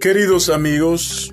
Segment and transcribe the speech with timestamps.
[0.00, 1.30] Queridos amigos,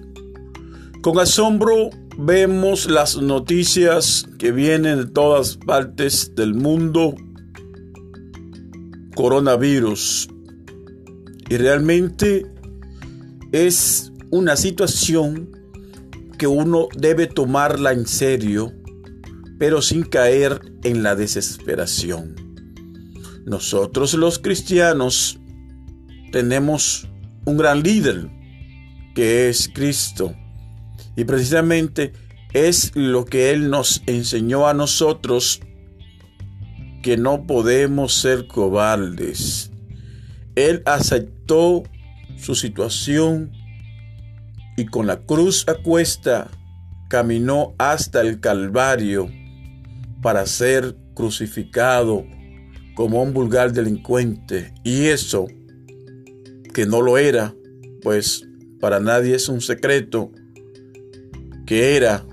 [0.99, 7.15] con asombro vemos las noticias que vienen de todas partes del mundo,
[9.15, 10.27] coronavirus,
[11.47, 12.45] y realmente
[13.53, 15.49] es una situación
[16.37, 18.73] que uno debe tomarla en serio,
[19.57, 22.35] pero sin caer en la desesperación.
[23.45, 25.39] Nosotros los cristianos
[26.33, 27.07] tenemos
[27.45, 28.29] un gran líder,
[29.17, 30.35] que es Cristo.
[31.15, 32.13] Y precisamente
[32.53, 35.59] es lo que Él nos enseñó a nosotros,
[37.01, 39.71] que no podemos ser cobardes.
[40.53, 41.81] Él aceptó
[42.37, 43.51] su situación
[44.77, 46.51] y con la cruz a cuesta
[47.09, 49.31] caminó hasta el Calvario
[50.21, 52.23] para ser crucificado
[52.93, 54.75] como un vulgar delincuente.
[54.83, 55.47] Y eso,
[56.71, 57.55] que no lo era,
[58.03, 58.43] pues
[58.79, 60.31] para nadie es un secreto
[61.65, 62.25] que era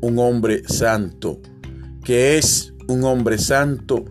[0.00, 1.40] un hombre santo,
[2.04, 4.04] que es un hombre santo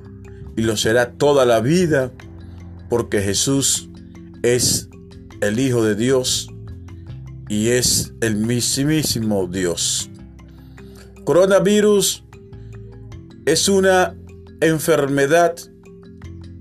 [0.57, 2.11] y lo será toda la vida
[2.89, 3.89] porque Jesús
[4.43, 4.89] es
[5.41, 6.49] el Hijo de Dios
[7.47, 10.09] y es el mismísimo Dios.
[11.23, 12.23] Coronavirus
[13.45, 14.15] es una
[14.61, 15.55] enfermedad,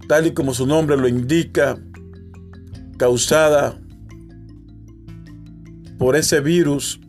[0.08, 1.78] tal y como su nombre lo indica,
[2.98, 3.80] causada
[5.98, 7.00] por ese virus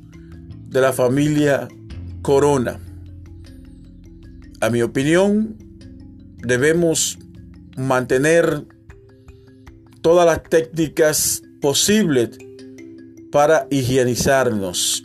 [0.70, 1.68] de la familia
[2.22, 2.80] corona.
[4.62, 5.56] A mi opinión,
[6.38, 7.18] debemos
[7.78, 8.66] mantener
[10.02, 12.38] todas las técnicas posibles
[13.32, 15.04] para higienizarnos,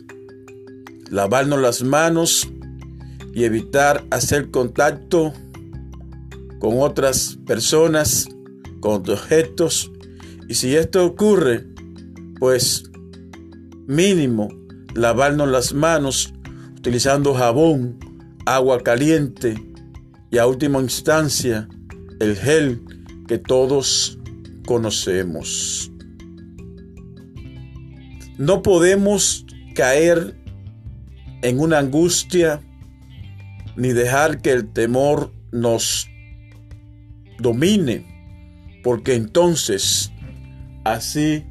[1.09, 2.47] lavarnos las manos
[3.33, 5.33] y evitar hacer contacto
[6.59, 8.29] con otras personas,
[8.79, 9.91] con objetos.
[10.47, 11.65] Y si esto ocurre,
[12.39, 12.90] pues
[13.91, 14.47] mínimo
[14.95, 16.33] lavarnos las manos
[16.77, 17.99] utilizando jabón,
[18.45, 19.55] agua caliente
[20.31, 21.67] y a última instancia
[22.21, 22.81] el gel
[23.27, 24.17] que todos
[24.65, 25.91] conocemos.
[28.37, 29.45] No podemos
[29.75, 30.37] caer
[31.41, 32.61] en una angustia
[33.75, 36.07] ni dejar que el temor nos
[37.39, 38.05] domine,
[38.83, 40.11] porque entonces
[40.85, 41.43] así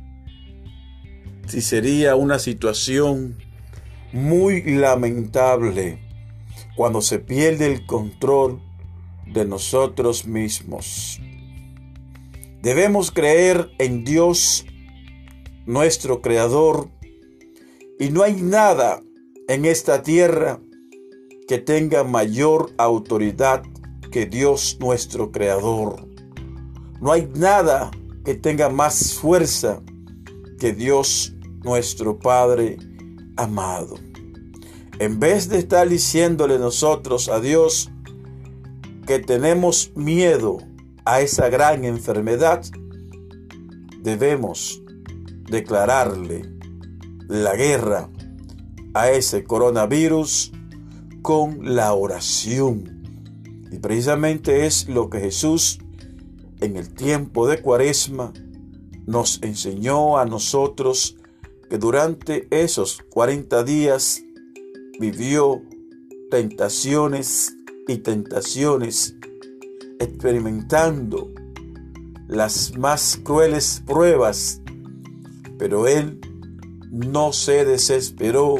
[1.50, 3.36] si sería una situación
[4.12, 5.98] muy lamentable
[6.76, 8.62] cuando se pierde el control
[9.26, 11.20] de nosotros mismos.
[12.62, 14.64] Debemos creer en Dios,
[15.66, 16.88] nuestro Creador,
[17.98, 19.02] y no hay nada
[19.48, 20.60] en esta tierra
[21.48, 23.64] que tenga mayor autoridad
[24.12, 26.06] que Dios nuestro Creador.
[27.00, 27.90] No hay nada
[28.24, 29.82] que tenga más fuerza
[30.60, 32.78] que Dios nuestro Padre
[33.36, 33.96] amado.
[34.98, 37.90] En vez de estar diciéndole nosotros a Dios
[39.06, 40.58] que tenemos miedo
[41.04, 42.62] a esa gran enfermedad,
[44.02, 44.82] debemos
[45.50, 46.42] declararle
[47.28, 48.10] la guerra
[48.94, 50.52] a ese coronavirus
[51.22, 53.02] con la oración.
[53.70, 55.78] Y precisamente es lo que Jesús
[56.60, 58.32] en el tiempo de Cuaresma
[59.06, 61.16] nos enseñó a nosotros
[61.70, 64.24] que durante esos 40 días
[64.98, 65.62] vivió
[66.28, 67.54] tentaciones
[67.86, 69.14] y tentaciones,
[70.00, 71.30] experimentando
[72.26, 74.60] las más crueles pruebas,
[75.58, 76.20] pero él
[76.90, 78.56] no se desesperó,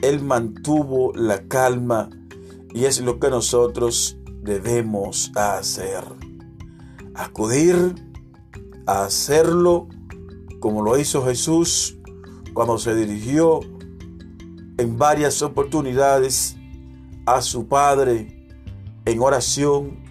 [0.00, 2.08] él mantuvo la calma
[2.72, 6.02] y es lo que nosotros debemos hacer.
[7.14, 7.94] Acudir
[8.86, 9.86] a hacerlo
[10.60, 11.98] como lo hizo Jesús
[12.54, 13.60] cuando se dirigió
[14.78, 16.56] en varias oportunidades
[17.26, 18.48] a su Padre
[19.04, 20.02] en oración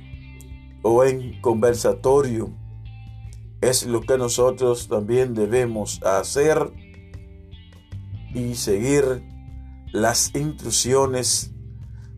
[0.81, 2.51] o en conversatorio.
[3.61, 6.71] Es lo que nosotros también debemos hacer
[8.33, 9.23] y seguir
[9.91, 11.51] las instrucciones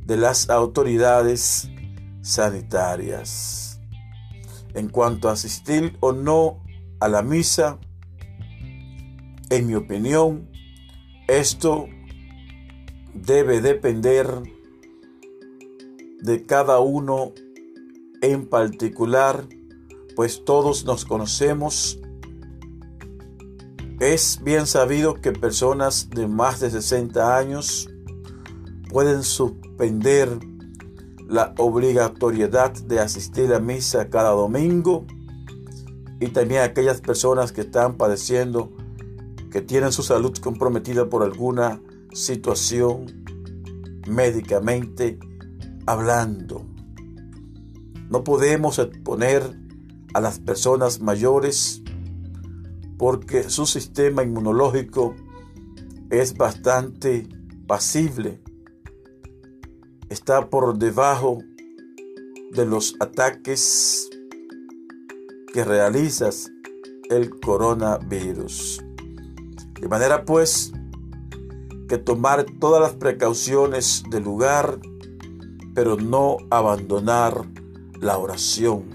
[0.06, 1.69] de las autoridades
[2.22, 3.81] sanitarias.
[4.74, 6.64] En cuanto a asistir o no
[7.00, 7.80] a la misa,
[9.54, 10.50] en mi opinión,
[11.28, 11.86] esto
[13.14, 14.28] debe depender
[16.22, 17.34] de cada uno
[18.24, 19.48] en particular,
[20.16, 22.00] pues todos nos conocemos.
[24.00, 27.88] Es bien sabido que personas de más de 60 años
[28.90, 30.30] pueden suspender
[31.28, 35.06] la obligatoriedad de asistir a misa cada domingo
[36.20, 38.72] y también aquellas personas que están padeciendo
[39.54, 41.80] que tienen su salud comprometida por alguna
[42.12, 43.24] situación
[44.08, 45.20] médicamente
[45.86, 46.66] hablando.
[48.10, 49.44] No podemos exponer
[50.16, 51.84] a las personas mayores
[52.98, 55.14] porque su sistema inmunológico
[56.10, 57.30] es bastante
[57.68, 58.42] pasible.
[60.10, 61.44] Está por debajo
[62.54, 64.10] de los ataques
[65.54, 66.52] que realizas
[67.12, 68.84] el coronavirus.
[69.83, 70.71] De manera pues
[71.89, 74.80] que tomar todas las precauciones del lugar,
[75.75, 77.45] pero no abandonar
[78.00, 78.85] la oración.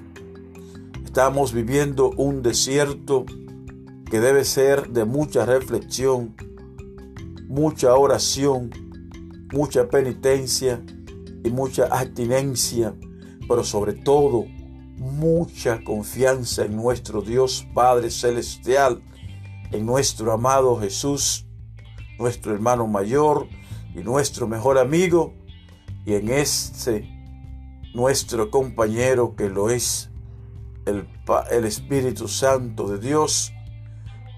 [1.04, 3.26] Estamos viviendo un desierto
[4.10, 6.34] que debe ser de mucha reflexión,
[7.46, 8.70] mucha oración,
[9.52, 10.82] mucha penitencia
[11.44, 12.94] y mucha abstinencia,
[13.46, 14.46] pero sobre todo
[14.96, 19.02] mucha confianza en nuestro Dios Padre Celestial,
[19.70, 21.46] en nuestro amado Jesús,
[22.18, 23.48] nuestro hermano mayor
[23.94, 25.34] y nuestro mejor amigo,
[26.04, 27.08] y en este
[27.94, 30.10] nuestro compañero que lo es
[30.86, 31.06] el,
[31.50, 33.52] el Espíritu Santo de Dios,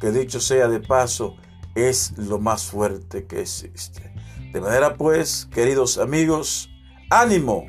[0.00, 1.36] que dicho sea de paso,
[1.74, 4.12] es lo más fuerte que existe.
[4.52, 6.70] De manera pues, queridos amigos,
[7.10, 7.64] ánimo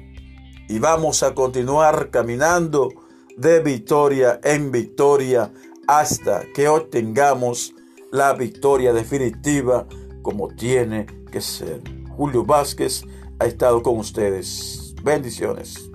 [0.67, 2.89] y vamos a continuar caminando
[3.37, 5.51] de victoria en victoria
[5.91, 7.75] hasta que obtengamos
[8.13, 9.85] la victoria definitiva
[10.21, 11.81] como tiene que ser.
[12.15, 13.03] Julio Vázquez
[13.39, 14.95] ha estado con ustedes.
[15.03, 15.90] Bendiciones.